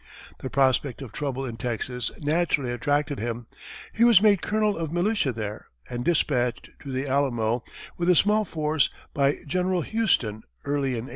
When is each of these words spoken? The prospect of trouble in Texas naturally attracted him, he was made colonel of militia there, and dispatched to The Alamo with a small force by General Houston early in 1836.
The 0.39 0.49
prospect 0.49 1.03
of 1.03 1.11
trouble 1.11 1.45
in 1.45 1.57
Texas 1.57 2.09
naturally 2.17 2.71
attracted 2.71 3.19
him, 3.19 3.45
he 3.93 4.03
was 4.03 4.19
made 4.19 4.41
colonel 4.41 4.75
of 4.75 4.91
militia 4.91 5.31
there, 5.31 5.67
and 5.87 6.03
dispatched 6.03 6.71
to 6.79 6.91
The 6.91 7.07
Alamo 7.07 7.63
with 7.97 8.09
a 8.09 8.15
small 8.15 8.43
force 8.43 8.89
by 9.13 9.35
General 9.45 9.81
Houston 9.83 10.41
early 10.65 10.93
in 10.97 11.05
1836. 11.05 11.09